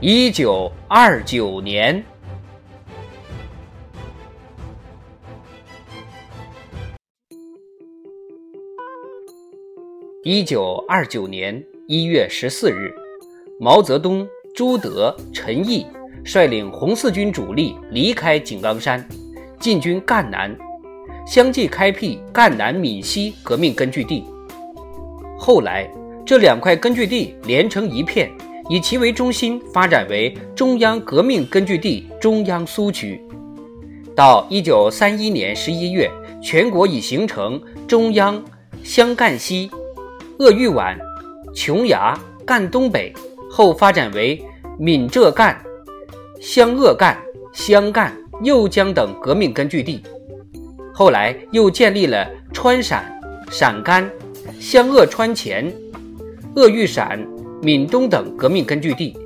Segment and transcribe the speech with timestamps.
[0.00, 2.04] 一九二九年，
[10.22, 12.94] 一九二九年一月十四日，
[13.58, 14.24] 毛泽东、
[14.54, 15.84] 朱德、陈毅
[16.24, 19.04] 率领红四军主力离开井冈山，
[19.58, 20.56] 进军赣南，
[21.26, 24.24] 相继开辟赣南闽西革命根据地。
[25.36, 25.90] 后来，
[26.24, 28.30] 这两块根据地连成一片。
[28.68, 33.18] 以其为中心发展为中央革命根据地中央苏区，
[34.14, 36.10] 到一九三一年十一月，
[36.42, 38.42] 全国已形成中央
[38.82, 39.70] 湘赣西、
[40.38, 40.98] 鄂豫皖、
[41.54, 43.10] 琼崖、赣东北，
[43.50, 44.38] 后发展为
[44.78, 45.58] 闽浙赣、
[46.38, 47.16] 湘鄂赣、
[47.54, 50.02] 湘赣、右江等革命根据地。
[50.92, 53.18] 后来又建立了川陕、
[53.50, 54.10] 陕甘、
[54.60, 55.72] 湘鄂川黔、
[56.54, 57.26] 鄂豫陕。
[57.60, 59.16] 闽东等革命根据地，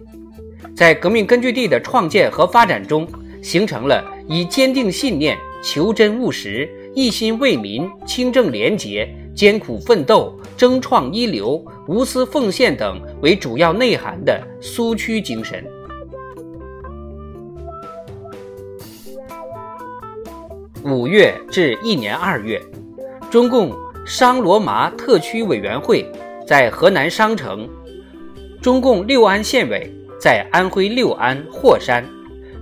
[0.74, 3.06] 在革命根据地的创建和发展中，
[3.42, 15.62] 形成了以坚定信念、求真务实、一心为民、清正廉洁、艰苦奋斗、争创一流、无私奉献等为主要内涵的苏区精神。
[20.84, 22.58] 五月至一年二月，
[23.30, 26.10] 中共商罗麻特区委员会
[26.46, 27.68] 在河南商城。
[28.62, 32.08] 中共六安县委在安徽六安霍山，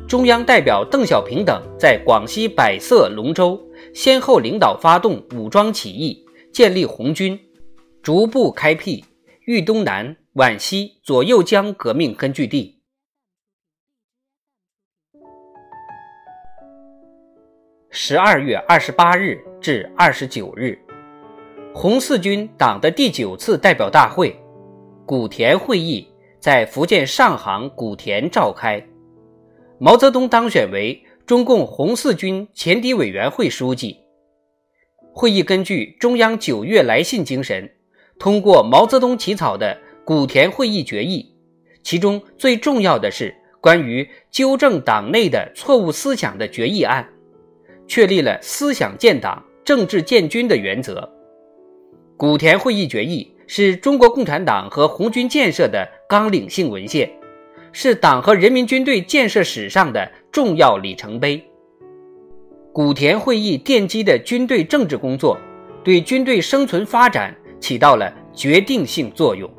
[0.09, 3.61] 中央代表邓小平等在广西百色龙州，
[3.93, 7.39] 先后领导发动武装起义，建立红军，
[8.03, 9.05] 逐步开辟
[9.45, 12.81] 豫东南、皖西、左右江革命根据地。
[17.91, 20.79] 十二月二十八日至二十九日，
[21.75, 24.35] 红四军党的第九次代表大会。
[25.11, 26.07] 古田会议
[26.39, 28.81] 在福建上杭古田召开，
[29.81, 33.97] 毛泽东当选为中共红四军前敌委员会书记。
[35.13, 37.69] 会议根据中央九月来信精神，
[38.21, 41.35] 通过毛泽东起草的古田会议决议，
[41.83, 47.05] 其中最重要的是关于纠正党内的错误思想的决议案，
[47.89, 51.13] 确立了思想建党、政治建军的原则。
[52.21, 53.33] 古田会议决议。
[53.47, 57.11] 是中国共产党和红军建设的纲领性文献，
[57.73, 61.43] 是党和人民军队建设史上的重要里程碑。
[62.73, 65.37] 古田会议奠基的军队政治工作，
[65.83, 69.51] 对军队生存发展起到了决定性作用。